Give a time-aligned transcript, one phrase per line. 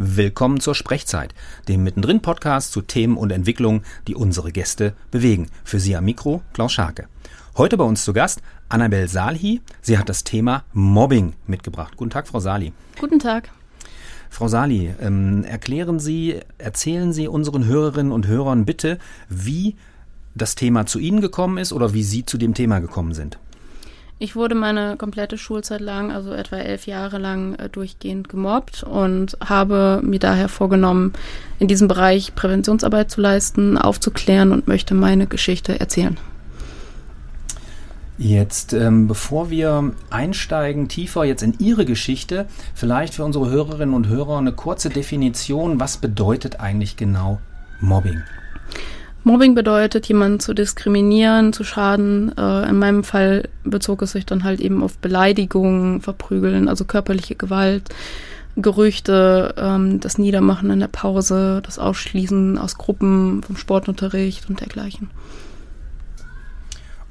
[0.00, 1.34] Willkommen zur Sprechzeit,
[1.66, 5.48] dem mittendrin Podcast zu Themen und Entwicklungen, die unsere Gäste bewegen.
[5.64, 7.08] Für Sie am Mikro Klaus Scharke.
[7.56, 9.60] Heute bei uns zu Gast Annabel Salhi.
[9.82, 11.96] Sie hat das Thema Mobbing mitgebracht.
[11.96, 12.72] Guten Tag, Frau Sali.
[13.00, 13.50] Guten Tag.
[14.30, 19.74] Frau Sali, ähm, erklären Sie, erzählen Sie unseren Hörerinnen und Hörern bitte, wie
[20.36, 23.40] das Thema zu Ihnen gekommen ist oder wie Sie zu dem Thema gekommen sind.
[24.20, 29.36] Ich wurde meine komplette Schulzeit lang, also etwa elf Jahre lang, äh, durchgehend gemobbt und
[29.44, 31.12] habe mir daher vorgenommen,
[31.60, 36.16] in diesem Bereich Präventionsarbeit zu leisten, aufzuklären und möchte meine Geschichte erzählen.
[38.20, 44.08] Jetzt, ähm, bevor wir einsteigen tiefer jetzt in Ihre Geschichte, vielleicht für unsere Hörerinnen und
[44.08, 47.38] Hörer eine kurze Definition, was bedeutet eigentlich genau
[47.80, 48.20] Mobbing?
[49.28, 52.32] Mobbing bedeutet, jemanden zu diskriminieren, zu schaden.
[52.36, 57.34] Äh, in meinem Fall bezog es sich dann halt eben auf Beleidigungen, Verprügeln, also körperliche
[57.34, 57.90] Gewalt,
[58.56, 65.10] Gerüchte, ähm, das Niedermachen in der Pause, das Ausschließen aus Gruppen vom Sportunterricht und dergleichen.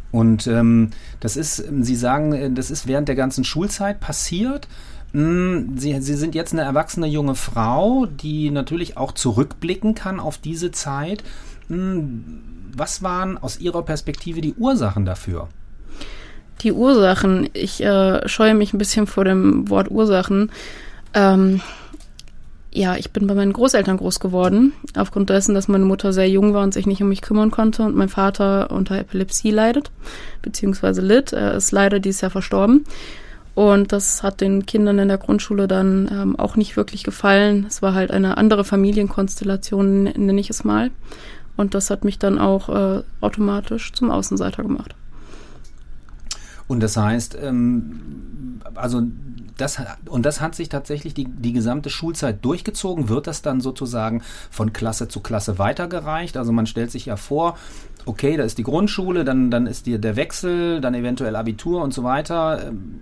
[0.09, 4.67] Und ähm, das ist, Sie sagen, das ist während der ganzen Schulzeit passiert.
[5.11, 10.39] Hm, Sie, Sie sind jetzt eine erwachsene junge Frau, die natürlich auch zurückblicken kann auf
[10.39, 11.23] diese Zeit.
[11.69, 15.49] Was waren aus Ihrer Perspektive die Ursachen dafür?
[16.61, 20.51] Die Ursachen, ich äh, scheue mich ein bisschen vor dem Wort Ursachen.
[21.13, 21.61] Ähm,
[22.71, 26.53] ja, ich bin bei meinen Großeltern groß geworden, aufgrund dessen, dass meine Mutter sehr jung
[26.53, 29.91] war und sich nicht um mich kümmern konnte und mein Vater unter Epilepsie leidet,
[30.41, 31.33] beziehungsweise litt.
[31.33, 32.85] Er ist leider dieses Jahr verstorben.
[33.55, 37.65] Und das hat den Kindern in der Grundschule dann ähm, auch nicht wirklich gefallen.
[37.67, 40.91] Es war halt eine andere Familienkonstellation, nenne ich es mal.
[41.57, 44.95] Und das hat mich dann auch äh, automatisch zum Außenseiter gemacht.
[46.67, 49.01] Und das heißt, ähm, also
[49.57, 53.09] das, und das hat sich tatsächlich die, die gesamte Schulzeit durchgezogen.
[53.09, 56.37] Wird das dann sozusagen von Klasse zu Klasse weitergereicht?
[56.37, 57.57] Also man stellt sich ja vor,
[58.05, 61.93] okay, da ist die Grundschule, dann, dann ist die, der Wechsel, dann eventuell Abitur und
[61.93, 62.67] so weiter.
[62.67, 63.01] Ähm,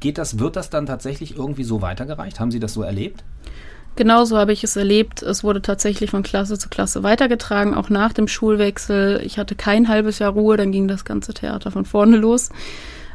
[0.00, 2.40] geht das, wird das dann tatsächlich irgendwie so weitergereicht?
[2.40, 3.24] Haben Sie das so erlebt?
[3.96, 5.22] Genauso habe ich es erlebt.
[5.22, 9.22] Es wurde tatsächlich von Klasse zu Klasse weitergetragen, auch nach dem Schulwechsel.
[9.24, 12.50] Ich hatte kein halbes Jahr Ruhe, dann ging das ganze Theater von vorne los.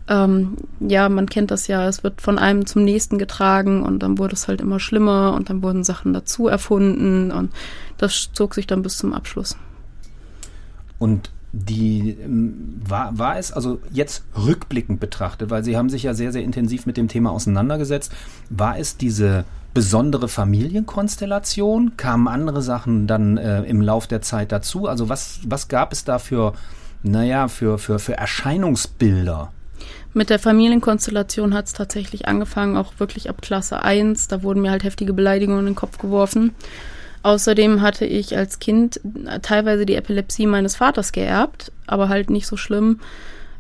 [0.08, 4.18] Ähm, ja, man kennt das ja, es wird von einem zum nächsten getragen und dann
[4.18, 7.52] wurde es halt immer schlimmer und dann wurden Sachen dazu erfunden und
[7.98, 9.56] das zog sich dann bis zum Abschluss.
[10.98, 16.14] Und die ähm, war, war es also jetzt rückblickend betrachtet, weil Sie haben sich ja
[16.14, 18.12] sehr, sehr intensiv mit dem Thema auseinandergesetzt,
[18.50, 21.98] war es diese besondere Familienkonstellation?
[21.98, 24.88] Kamen andere Sachen dann äh, im Lauf der Zeit dazu?
[24.88, 26.54] Also was, was gab es da für,
[27.04, 29.52] naja, für, für, für Erscheinungsbilder?
[30.14, 34.28] Mit der Familienkonstellation hat es tatsächlich angefangen, auch wirklich ab Klasse 1.
[34.28, 36.54] Da wurden mir halt heftige Beleidigungen in den Kopf geworfen.
[37.24, 39.00] Außerdem hatte ich als Kind
[39.42, 43.00] teilweise die Epilepsie meines Vaters geerbt, aber halt nicht so schlimm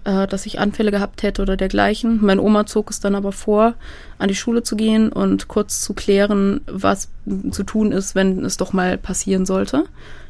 [0.04, 2.20] äh, dass ich Anfälle gehabt hätte oder dergleichen.
[2.22, 3.76] Meine Oma zog es dann aber vor,
[4.18, 7.10] an die Schule zu gehen und kurz zu klären, was
[7.52, 9.86] zu tun ist, wenn es doch mal passieren sollte.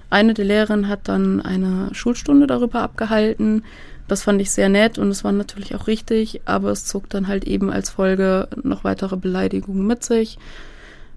[0.10, 3.64] Eine der Lehrerinnen hat dann eine Schulstunde darüber abgehalten.
[4.10, 7.30] Das fand ich sehr nett und es war natürlich auch richtig, aber es zog dann
[7.30, 10.38] halt eben als Folge noch weitere Beleidigungen mit sich.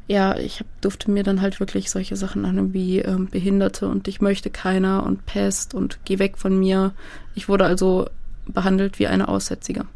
[0.06, 4.06] Ja, ich hab, durfte mir dann halt wirklich solche Sachen an wie ähm, Behinderte und
[4.06, 6.92] ich möchte keiner und Pest und geh weg von mir.
[7.34, 8.08] Ich wurde also
[8.46, 9.86] behandelt wie eine Aussätzige.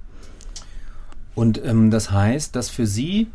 [1.35, 3.29] Und ähm, das heißt, dass für Sie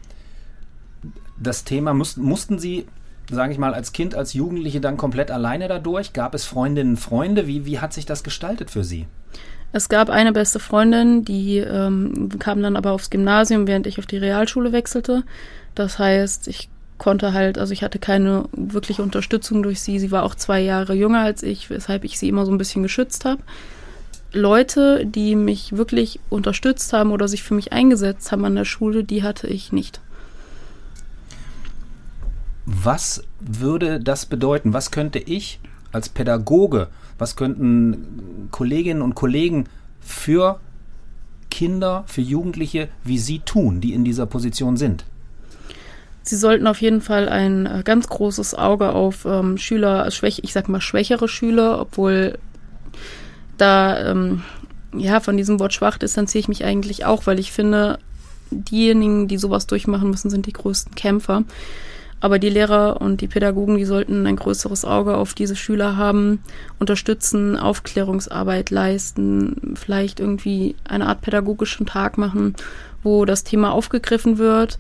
[1.40, 2.86] das Thema mussten, mussten Sie,
[3.30, 6.14] sage ich mal, als Kind, als Jugendliche dann komplett alleine dadurch?
[6.14, 7.48] Gab es Freundinnen, Freunde?
[7.48, 9.06] Wie, wie hat sich das gestaltet für Sie?
[9.74, 14.06] Es gab eine beste Freundin, die ähm, kam dann aber aufs Gymnasium, während ich auf
[14.06, 15.24] die Realschule wechselte.
[15.74, 16.70] Das heißt, ich
[17.00, 19.98] konnte halt, also ich hatte keine wirkliche Unterstützung durch sie.
[19.98, 22.84] Sie war auch zwei Jahre jünger als ich, weshalb ich sie immer so ein bisschen
[22.84, 23.42] geschützt habe.
[24.32, 29.04] Leute, die mich wirklich unterstützt haben oder sich für mich eingesetzt haben an der Schule,
[29.04, 30.02] die hatte ich nicht.
[32.66, 34.74] Was würde das bedeuten?
[34.74, 35.60] Was könnte ich
[35.92, 36.88] als Pädagoge,
[37.18, 39.66] was könnten Kolleginnen und Kollegen
[40.00, 40.60] für
[41.50, 45.06] Kinder, für Jugendliche wie Sie tun, die in dieser Position sind?
[46.24, 50.54] Sie sollten auf jeden Fall ein äh, ganz großes Auge auf ähm, Schüler, schwäch, ich
[50.54, 52.38] sag mal schwächere Schüler, obwohl
[53.58, 54.42] da, ähm,
[54.96, 58.00] ja, von diesem Wort schwach distanziere ich mich eigentlich auch, weil ich finde,
[58.52, 61.44] diejenigen, die sowas durchmachen müssen, sind die größten Kämpfer.
[62.24, 66.40] Aber die Lehrer und die Pädagogen, die sollten ein größeres Auge auf diese Schüler haben,
[66.80, 72.56] unterstützen, Aufklärungsarbeit leisten, vielleicht irgendwie eine Art pädagogischen Tag machen,
[73.04, 74.80] wo das Thema aufgegriffen wird.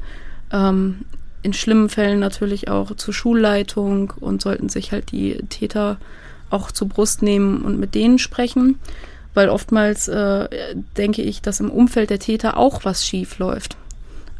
[0.53, 0.99] Ähm,
[1.41, 5.97] in schlimmen Fällen natürlich auch zur Schulleitung und sollten sich halt die Täter
[6.49, 8.79] auch zur Brust nehmen und mit denen sprechen,
[9.33, 10.47] weil oftmals äh,
[10.95, 13.75] denke ich, dass im Umfeld der Täter auch was schief läuft.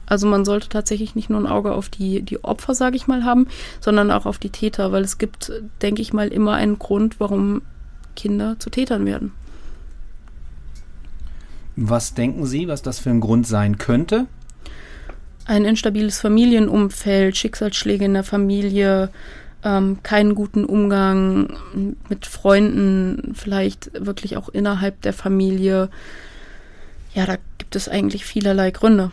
[0.05, 3.23] Also man sollte tatsächlich nicht nur ein Auge auf die, die Opfer, sage ich mal,
[3.23, 3.47] haben,
[3.79, 5.51] sondern auch auf die Täter, weil es gibt,
[5.81, 7.61] denke ich mal, immer einen Grund, warum
[8.15, 9.31] Kinder zu Tätern werden.
[11.75, 14.27] Was denken Sie, was das für ein Grund sein könnte?
[15.45, 19.09] Ein instabiles Familienumfeld, Schicksalsschläge in der Familie,
[19.63, 21.57] ähm, keinen guten Umgang
[22.09, 25.89] mit Freunden, vielleicht wirklich auch innerhalb der Familie.
[27.13, 29.11] Ja, da gibt es eigentlich vielerlei Gründe.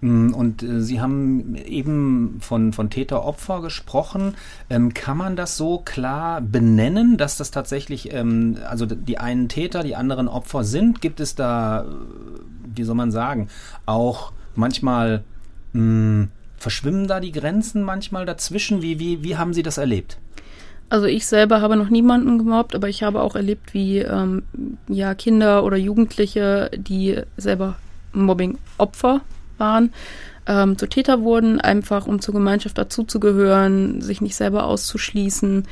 [0.00, 4.34] Mm, und äh, Sie haben eben von, von Täter-Opfer gesprochen.
[4.70, 9.82] Ähm, kann man das so klar benennen, dass das tatsächlich, ähm, also die einen Täter,
[9.82, 11.00] die anderen Opfer sind?
[11.00, 11.84] Gibt es da, äh,
[12.74, 13.48] wie soll man sagen,
[13.86, 15.24] auch manchmal
[15.72, 18.82] mh, mm, verschwimmen da die Grenzen manchmal dazwischen?
[18.82, 20.18] Wie, wie, wie haben Sie das erlebt?
[20.90, 24.42] Also ich selber habe noch niemanden gemobbt, aber ich habe auch erlebt, wie ähm,
[24.88, 27.76] ja Kinder oder Jugendliche, die selber
[28.14, 29.20] Mobbing-Opfer
[29.58, 29.92] waren,
[30.46, 35.66] ähm, zu Täter wurden, einfach um zur Gemeinschaft dazuzugehören, sich nicht selber auszuschließen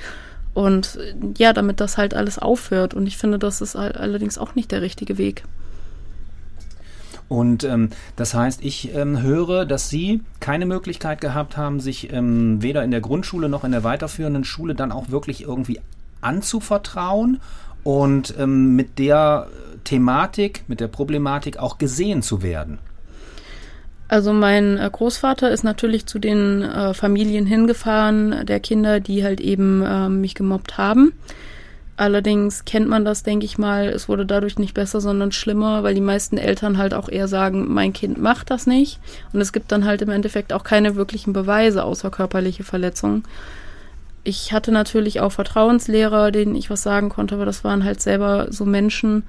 [0.55, 0.99] und
[1.37, 2.94] ja, damit das halt alles aufhört.
[2.94, 5.43] Und ich finde, das ist allerdings auch nicht der richtige Weg.
[7.29, 12.62] Und ähm, das heißt, ich ähm, höre, dass Sie keine Möglichkeit gehabt haben, sich ähm,
[12.62, 15.81] weder in der Grundschule noch in der weiterführenden Schule dann auch wirklich irgendwie
[16.21, 17.41] anzuvertrauen
[17.82, 19.49] und ähm, mit der
[19.85, 22.79] Thematik, mit der Problematik auch gesehen zu werden.
[24.08, 29.41] Also mein äh, Großvater ist natürlich zu den äh, Familien hingefahren, der Kinder, die halt
[29.41, 31.12] eben äh, mich gemobbt haben.
[31.99, 35.94] Allerdings kennt man das, denke ich mal, es wurde dadurch nicht besser, sondern schlimmer, weil
[35.94, 39.00] die meisten Eltern halt auch eher sagen, mein Kind macht das nicht.
[39.32, 43.25] Und es gibt dann halt im Endeffekt auch keine wirklichen Beweise außer körperliche Verletzungen.
[44.25, 48.49] Ich hatte natürlich auch Vertrauenslehrer, denen ich was sagen konnte, aber das waren halt selber
[48.50, 49.23] so Menschen,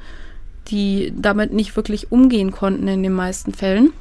[0.67, 3.93] die damit nicht wirklich umgehen konnten in den meisten Fällen.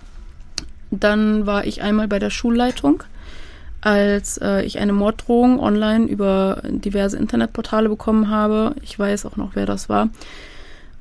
[0.90, 3.02] Dann war ich einmal bei der Schulleitung,
[3.80, 8.74] als äh, ich eine Morddrohung online über diverse Internetportale bekommen habe.
[8.82, 10.08] Ich weiß auch noch, wer das war.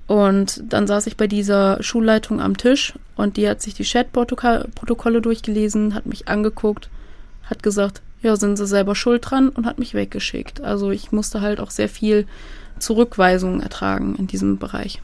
[0.07, 5.21] Und dann saß ich bei dieser Schulleitung am Tisch und die hat sich die Chatprotokolle
[5.21, 6.89] durchgelesen, hat mich angeguckt,
[7.49, 10.61] hat gesagt, ja, sind sie selber schuld dran und hat mich weggeschickt.
[10.61, 12.27] Also ich musste halt auch sehr viel
[12.79, 15.01] Zurückweisungen ertragen in diesem Bereich.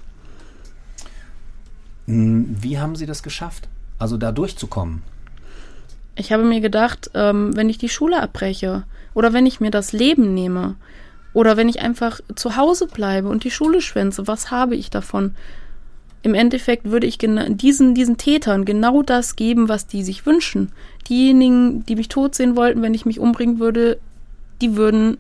[2.08, 3.68] Hm, wie haben Sie das geschafft?
[4.02, 5.04] Also da durchzukommen.
[6.16, 8.84] Ich habe mir gedacht, ähm, wenn ich die Schule abbreche
[9.14, 10.76] oder wenn ich mir das Leben nehme
[11.34, 15.36] oder wenn ich einfach zu Hause bleibe und die Schule schwänze, was habe ich davon?
[16.24, 20.72] Im Endeffekt würde ich diesen, diesen Tätern genau das geben, was die sich wünschen.
[21.08, 24.00] Diejenigen, die mich tot sehen wollten, wenn ich mich umbringen würde,
[24.62, 25.18] die würden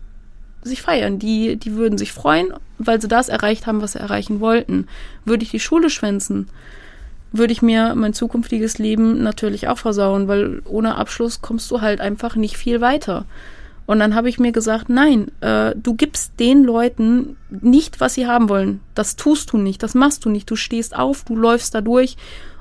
[0.63, 4.39] sich feiern, die, die würden sich freuen, weil sie das erreicht haben, was sie erreichen
[4.39, 4.87] wollten.
[5.23, 6.49] Würde ich die Schule schwänzen,
[7.31, 12.01] würde ich mir mein zukünftiges Leben natürlich auch versauen, weil ohne Abschluss kommst du halt
[12.01, 13.25] einfach nicht viel weiter.
[13.85, 18.27] Und dann habe ich mir gesagt, nein, äh, du gibst den Leuten nicht, was sie
[18.27, 18.79] haben wollen.
[18.95, 20.49] Das tust du nicht, das machst du nicht.
[20.49, 22.15] Du stehst auf, du läufst da durch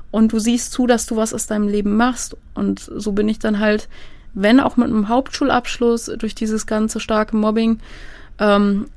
[0.09, 2.35] und du siehst zu, dass du was aus deinem Leben machst.
[2.53, 3.87] Und so bin ich dann halt,
[4.33, 7.79] wenn auch mit einem Hauptschulabschluss durch dieses ganze starke Mobbing,
[8.39, 8.87] ähm,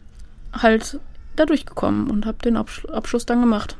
[0.52, 0.98] halt
[1.36, 3.76] da durchgekommen und habe den Absch Abschluss dann gemacht.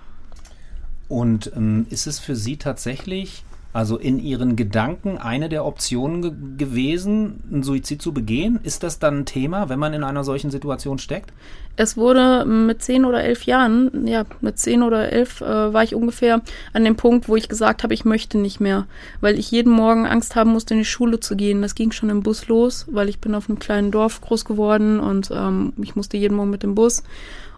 [1.14, 6.32] Und ähm, ist es für Sie tatsächlich, also in Ihren Gedanken, eine der Optionen ge
[6.58, 8.58] gewesen, einen Suizid zu begehen?
[8.64, 11.32] Ist das dann ein Thema, wenn man in einer solchen Situation steckt?
[11.76, 15.94] Es wurde mit zehn oder elf Jahren, ja, mit zehn oder elf äh, war ich
[15.94, 16.42] ungefähr
[16.72, 18.88] an dem Punkt, wo ich gesagt habe, ich möchte nicht mehr,
[19.20, 21.62] weil ich jeden Morgen Angst haben musste, in die Schule zu gehen.
[21.62, 24.98] Das ging schon im Bus los, weil ich bin auf einem kleinen Dorf groß geworden
[24.98, 27.04] und ähm, ich musste jeden Morgen mit dem Bus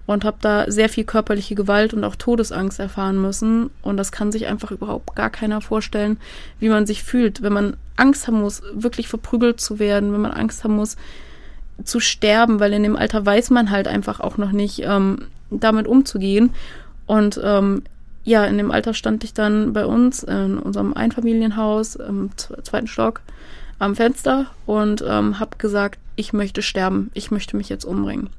[0.06, 3.70] und habe da sehr viel körperliche Gewalt und auch Todesangst erfahren müssen.
[3.82, 6.18] Und das kann sich einfach überhaupt gar keiner vorstellen,
[6.60, 10.32] wie man sich fühlt, wenn man Angst haben muss, wirklich verprügelt zu werden, wenn man
[10.32, 10.96] Angst haben muss,
[11.84, 15.86] zu sterben, weil in dem Alter weiß man halt einfach auch noch nicht, ähm, damit
[15.86, 16.50] umzugehen.
[17.06, 17.82] Und ähm,
[18.24, 23.20] ja, in dem Alter stand ich dann bei uns in unserem Einfamilienhaus im zweiten Stock
[23.78, 28.30] am Fenster und ähm, habe gesagt, ich möchte sterben, ich möchte mich jetzt umbringen.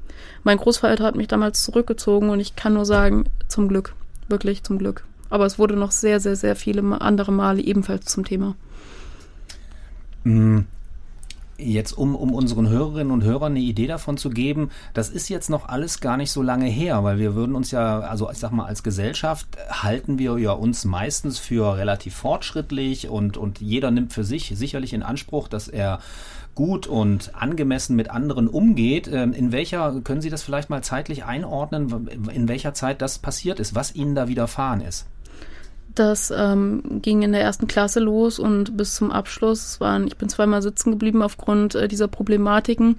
[0.43, 3.95] Mein Großvater hat mich damals zurückgezogen und ich kann nur sagen, zum Glück,
[4.27, 5.03] wirklich zum Glück.
[5.29, 8.55] Aber es wurde noch sehr, sehr, sehr viele andere Male ebenfalls zum Thema.
[10.23, 10.61] Mm,
[11.59, 15.49] Jetzt, um, um unseren Hörerinnen und Hörern eine Idee davon zu geben, das ist jetzt
[15.49, 18.51] noch alles gar nicht so lange her, weil wir würden uns ja, also ich sag
[18.51, 24.13] mal, als Gesellschaft halten wir ja uns meistens für relativ fortschrittlich und, und jeder nimmt
[24.13, 25.99] für sich sicherlich in Anspruch, dass er
[26.57, 29.07] gut und angemessen mit anderen umgeht.
[29.13, 33.59] Ähm, in welcher, können Sie das vielleicht mal zeitlich einordnen, in welcher Zeit das passiert
[33.59, 35.05] ist, was Ihnen da widerfahren ist?
[35.93, 39.79] Das ähm, ging in der ersten Klasse los und bis zum Abschluss.
[39.79, 42.95] Waren, ich bin zweimal sitzen geblieben aufgrund äh, dieser Problematiken.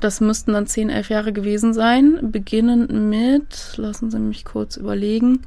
[0.00, 2.30] Das müssten dann zehn, elf Jahre gewesen sein.
[2.32, 5.40] Beginnend mit, lassen Sie mich kurz überlegen,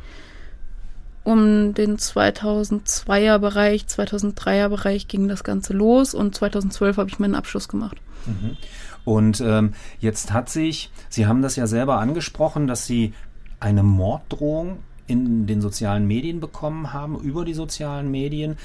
[1.24, 7.36] um den 2002er Bereich, 2003er Bereich ging das Ganze los und 2012 habe ich meinen
[7.36, 7.98] Abschluss gemacht.
[8.26, 8.58] Mhm.
[9.04, 13.14] Und ähm, jetzt hat sich, Sie haben das ja selber angesprochen, dass Sie
[13.60, 18.58] eine Morddrohung in den sozialen Medien bekommen haben, über die sozialen Medien.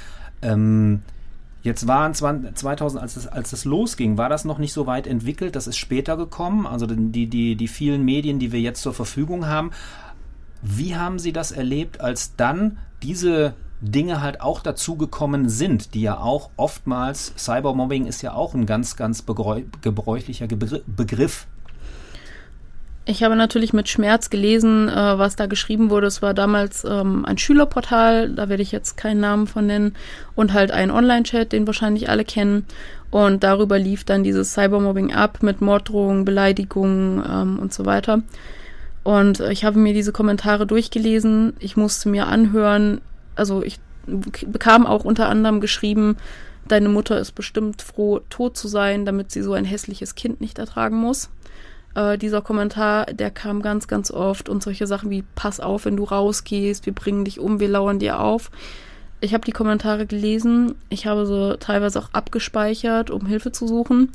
[0.42, 1.02] Ähm,
[1.66, 5.56] Jetzt waren 2000, als es, als es losging, war das noch nicht so weit entwickelt.
[5.56, 6.64] Das ist später gekommen.
[6.64, 9.72] Also die, die, die vielen Medien, die wir jetzt zur Verfügung haben,
[10.62, 16.18] wie haben Sie das erlebt, als dann diese Dinge halt auch dazugekommen sind, die ja
[16.18, 19.24] auch oftmals, Cybermobbing ist ja auch ein ganz, ganz
[19.82, 20.46] gebräuchlicher
[20.86, 21.46] Begriff.
[23.08, 26.08] Ich habe natürlich mit Schmerz gelesen, äh, was da geschrieben wurde.
[26.08, 29.94] Es war damals ähm, ein Schülerportal, da werde ich jetzt keinen Namen von nennen,
[30.34, 32.66] und halt ein Online-Chat, den wahrscheinlich alle kennen.
[33.12, 38.22] Und darüber lief dann dieses Cybermobbing ab mit Morddrohungen, Beleidigungen ähm, und so weiter.
[39.06, 41.52] Und ich habe mir diese Kommentare durchgelesen.
[41.60, 43.00] Ich musste mir anhören,
[43.36, 46.16] also ich bekam auch unter anderem geschrieben,
[46.66, 50.58] deine Mutter ist bestimmt froh, tot zu sein, damit sie so ein hässliches Kind nicht
[50.58, 51.30] ertragen muss.
[51.94, 55.96] Äh, dieser Kommentar, der kam ganz, ganz oft und solche Sachen wie, pass auf, wenn
[55.96, 58.50] du rausgehst, wir bringen dich um, wir lauern dir auf.
[59.20, 64.10] Ich habe die Kommentare gelesen, ich habe sie teilweise auch abgespeichert, um Hilfe zu suchen.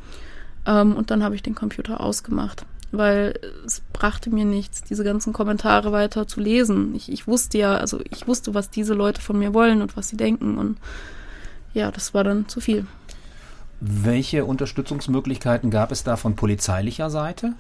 [0.66, 5.34] Ähm, und dann habe ich den Computer ausgemacht weil es brachte mir nichts, diese ganzen
[5.34, 6.94] Kommentare weiter zu lesen.
[6.96, 10.10] Ich, ich wusste ja, also ich wusste, was diese Leute von mir wollen und was
[10.10, 10.78] sie denken und
[11.74, 12.86] ja, das war dann zu viel.
[13.80, 17.54] Welche Unterstützungsmöglichkeiten gab es da von polizeilicher Seite?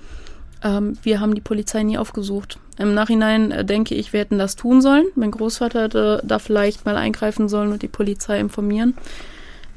[0.64, 2.60] Ähm, wir haben die Polizei nie aufgesucht.
[2.78, 5.06] Im Nachhinein äh, denke ich, wir hätten das tun sollen.
[5.16, 8.96] Mein Großvater hätte da vielleicht mal eingreifen sollen und die Polizei informieren.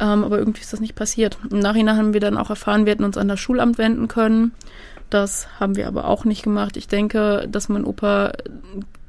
[0.00, 1.38] Ähm, aber irgendwie ist das nicht passiert.
[1.50, 4.52] Im Nachhinein haben wir dann auch erfahren, wir hätten uns an das Schulamt wenden können.
[5.14, 6.76] Das haben wir aber auch nicht gemacht.
[6.76, 8.32] Ich denke, dass mein Opa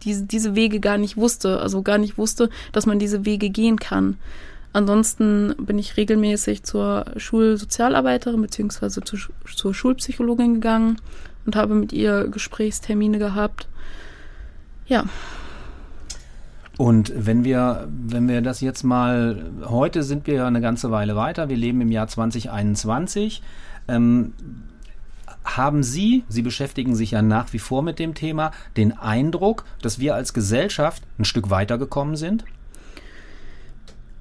[0.04, 3.80] diese, diese Wege gar nicht wusste, also gar nicht wusste, dass man diese Wege gehen
[3.80, 4.18] kann.
[4.72, 9.02] Ansonsten bin ich regelmäßig zur Schulsozialarbeiterin bzw.
[9.02, 9.18] Zu,
[9.52, 10.98] zur Schulpsychologin gegangen
[11.48, 13.68] und habe mit ihr Gesprächstermine gehabt.
[14.86, 15.06] Ja.
[16.78, 21.16] Und wenn wir, wenn wir das jetzt mal, heute sind wir ja eine ganze Weile
[21.16, 23.42] weiter, wir leben im Jahr 2021.
[23.88, 24.34] Ähm,
[25.46, 30.00] haben Sie, Sie beschäftigen sich ja nach wie vor mit dem Thema, den Eindruck, dass
[30.00, 32.44] wir als Gesellschaft ein Stück weitergekommen sind?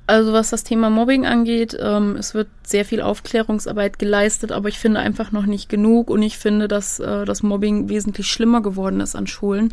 [0.06, 4.78] Also was das Thema Mobbing angeht, ähm, es wird sehr viel Aufklärungsarbeit geleistet, aber ich
[4.78, 9.00] finde einfach noch nicht genug und ich finde, dass äh, das Mobbing wesentlich schlimmer geworden
[9.00, 9.72] ist an Schulen.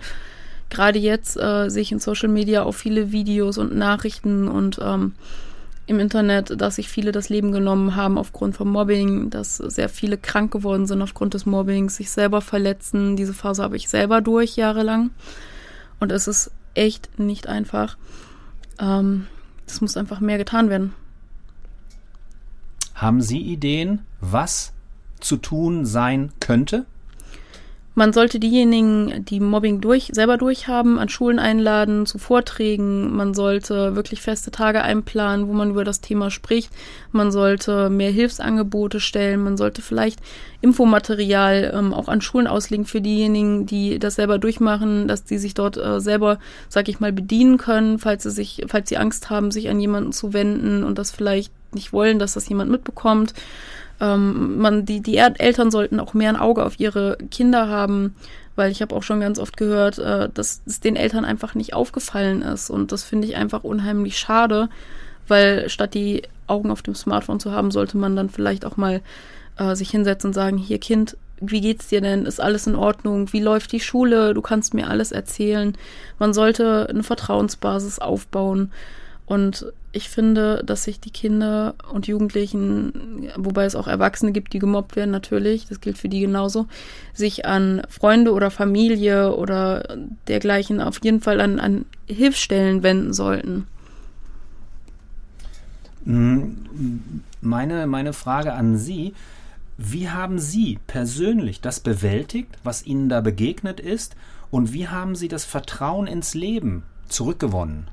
[0.70, 5.16] Gerade jetzt äh, sehe ich in Social Media auch viele Videos und Nachrichten und ähm,
[5.88, 10.18] im Internet, dass sich viele das Leben genommen haben aufgrund von Mobbing, dass sehr viele
[10.18, 13.16] krank geworden sind aufgrund des Mobbings, sich selber verletzen.
[13.16, 15.12] Diese Phase habe ich selber durch jahrelang.
[16.00, 17.98] Und es ist echt nicht einfach.
[18.80, 19.28] Ähm,
[19.68, 20.94] es muss einfach mehr getan werden.
[22.96, 24.74] Haben Sie Ideen, was
[25.20, 26.86] zu tun sein könnte?
[27.94, 33.14] Man sollte diejenigen, die Mobbing durch, selber durchhaben, an Schulen einladen, zu Vorträgen.
[33.14, 36.72] Man sollte wirklich feste Tage einplanen, wo man über das Thema spricht.
[37.12, 39.44] Man sollte mehr Hilfsangebote stellen.
[39.44, 40.22] Man sollte vielleicht
[40.62, 45.54] Infomaterial ähm, auch an Schulen auslegen für diejenigen, die das selber durchmachen, dass die sich
[45.54, 49.52] dort äh, selber, sag ich mal, bedienen können, falls sie sich, falls sie Angst haben,
[49.52, 53.34] sich an jemanden zu wenden und das vielleicht nicht wollen, dass das jemand mitbekommt.
[54.02, 58.16] Ähm, man, die, die Eltern sollten auch mehr ein Auge auf ihre Kinder haben,
[58.56, 61.74] weil ich habe auch schon ganz oft gehört, äh, dass es den Eltern einfach nicht
[61.74, 62.72] aufgefallen ist.
[62.72, 64.70] Und das finde ich einfach unheimlich schade,
[65.28, 69.02] weil statt die Augen auf dem Smartphone zu haben, sollte man dann vielleicht auch mal
[69.58, 72.26] äh, sich hinsetzen und sagen, hier Kind, wie geht's dir denn?
[72.26, 73.32] Ist alles in Ordnung?
[73.34, 74.34] Wie läuft die Schule?
[74.34, 75.76] Du kannst mir alles erzählen.
[76.20, 78.72] Man sollte eine Vertrauensbasis aufbauen.
[79.26, 84.60] Und ich finde, dass sich die Kinder und Jugendlichen, wobei es auch Erwachsene gibt, die
[84.60, 86.68] gemobbt werden, natürlich, das gilt für die genauso,
[87.14, 93.68] sich an Freunde oder Familie oder dergleichen auf jeden Fall an, an Hilfsstellen wenden sollten.
[96.06, 99.14] Hm, meine, meine Frage an Sie,
[99.78, 104.16] wie haben Sie persönlich das bewältigt, was Ihnen da begegnet ist?
[104.52, 107.88] Und wie haben Sie das Vertrauen ins Leben zurückgewonnen?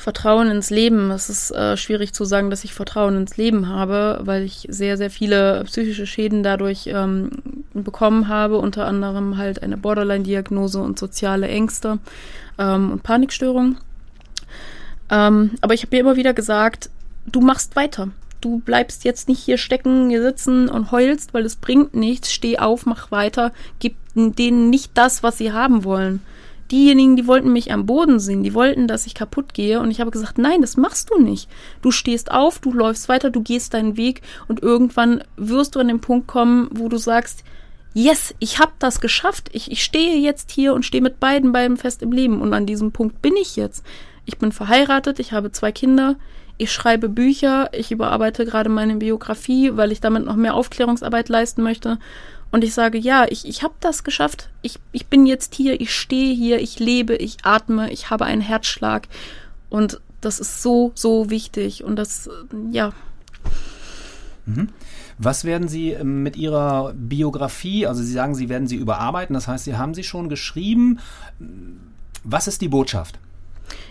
[0.00, 1.10] Vertrauen ins Leben.
[1.10, 4.96] Es ist äh, schwierig zu sagen, dass ich Vertrauen ins Leben habe, weil ich sehr,
[4.96, 7.30] sehr viele psychische Schäden dadurch ähm,
[7.74, 11.98] bekommen habe, unter anderem halt eine Borderline-Diagnose und soziale Ängste
[12.58, 13.76] ähm, und Panikstörungen.
[15.10, 16.90] Ähm, aber ich habe mir immer wieder gesagt,
[17.26, 18.08] du machst weiter.
[18.40, 22.32] Du bleibst jetzt nicht hier stecken, hier sitzen und heulst, weil es bringt nichts.
[22.32, 26.22] Steh auf, mach weiter, gib denen nicht das, was sie haben wollen
[26.70, 29.80] diejenigen, die wollten mich am Boden sehen, die wollten, dass ich kaputt gehe.
[29.80, 31.48] Und ich habe gesagt, nein, das machst du nicht.
[31.82, 35.88] Du stehst auf, du läufst weiter, du gehst deinen Weg und irgendwann wirst du an
[35.88, 37.44] den Punkt kommen, wo du sagst,
[37.94, 39.50] yes, ich habe das geschafft.
[39.52, 42.40] Ich, ich stehe jetzt hier und stehe mit beiden Beinen fest im Leben.
[42.40, 43.84] Und an diesem Punkt bin ich jetzt.
[44.24, 46.16] Ich bin verheiratet, ich habe zwei Kinder,
[46.56, 51.62] ich schreibe Bücher, ich überarbeite gerade meine Biografie, weil ich damit noch mehr Aufklärungsarbeit leisten
[51.62, 51.98] möchte.
[52.50, 54.50] Und ich sage, ja, ich, ich habe das geschafft.
[54.62, 58.40] Ich, ich bin jetzt hier, ich stehe hier, ich lebe, ich atme, ich habe einen
[58.40, 59.06] Herzschlag.
[59.68, 61.84] Und das ist so, so wichtig.
[61.84, 62.28] Und das,
[62.72, 62.92] ja.
[64.46, 64.68] Mhm.
[65.18, 69.46] Was werden Sie ähm, mit Ihrer Biografie, also Sie sagen, Sie werden sie überarbeiten, das
[69.46, 70.98] heißt, Sie haben sie schon geschrieben.
[72.24, 73.18] Was ist die Botschaft?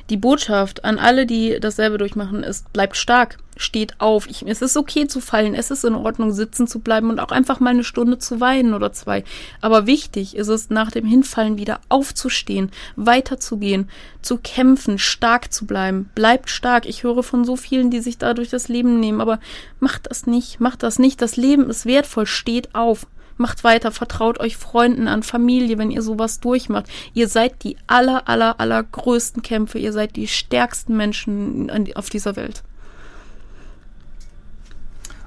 [0.10, 4.28] Die Botschaft an alle, die dasselbe durchmachen, ist, bleibt stark, steht auf.
[4.28, 7.32] Ich, es ist okay zu fallen, es ist in Ordnung, sitzen zu bleiben und auch
[7.32, 9.24] einfach mal eine Stunde zu weinen oder zwei.
[9.62, 13.90] Aber wichtig ist es, nach dem Hinfallen wieder aufzustehen, weiterzugehen,
[14.22, 16.10] zu kämpfen, stark zu bleiben.
[16.16, 16.88] Bleibt stark.
[16.88, 19.40] Ich höre von so vielen, die sich dadurch das Leben nehmen, aber
[19.80, 21.22] macht das nicht, macht das nicht.
[21.22, 23.06] Das Leben ist wertvoll, steht auf
[23.40, 26.88] macht weiter, vertraut euch Freunden an, Familie, wenn ihr sowas durchmacht.
[27.14, 29.80] Ihr seid die aller, aller, aller größten Kämpfe.
[29.80, 32.64] Ihr seid die stärksten Menschen auf dieser Welt.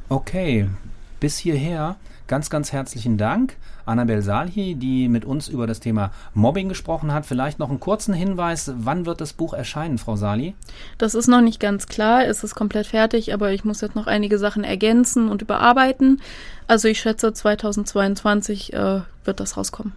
[0.08, 0.68] Okay,
[1.20, 3.56] bis hierher ganz, ganz herzlichen Dank.
[3.86, 7.26] Annabel Salhi, die mit uns über das Thema Mobbing gesprochen hat.
[7.26, 10.54] Vielleicht noch einen kurzen Hinweis, wann wird das Buch erscheinen, Frau Sali?
[10.98, 14.06] Das ist noch nicht ganz klar, es ist komplett fertig, aber ich muss jetzt noch
[14.06, 16.20] einige Sachen ergänzen und überarbeiten.
[16.66, 19.92] Also ich schätze, 2022 äh, wird das rauskommen.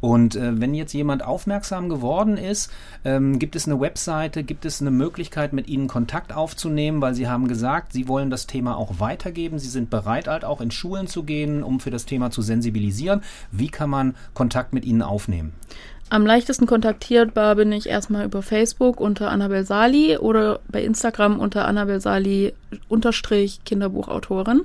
[0.00, 2.70] Und äh, wenn jetzt jemand aufmerksam geworden ist,
[3.04, 7.28] ähm, gibt es eine Webseite, gibt es eine Möglichkeit, mit Ihnen Kontakt aufzunehmen, weil Sie
[7.28, 9.58] haben gesagt, Sie wollen das Thema auch weitergeben.
[9.58, 13.22] Sie sind bereit, halt auch in Schulen zu gehen, um für das Thema zu sensibilisieren.
[13.50, 15.52] Wie kann man Kontakt mit Ihnen aufnehmen?
[16.08, 21.66] Am leichtesten kontaktierbar bin ich erstmal über Facebook unter Annabel Sali oder bei Instagram unter
[21.66, 22.54] Annabel Sali
[22.88, 24.62] unterstrich Kinderbuchautorin.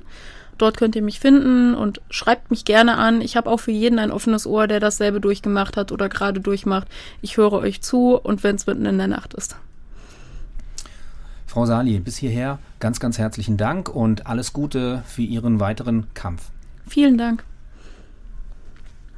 [0.58, 3.20] Dort könnt ihr mich finden und schreibt mich gerne an.
[3.20, 6.88] Ich habe auch für jeden ein offenes Ohr, der dasselbe durchgemacht hat oder gerade durchmacht.
[7.20, 9.56] Ich höre euch zu und wenn es mitten in der Nacht ist.
[11.46, 16.50] Frau Sali, bis hierher ganz, ganz herzlichen Dank und alles Gute für Ihren weiteren Kampf.
[16.86, 17.44] Vielen Dank.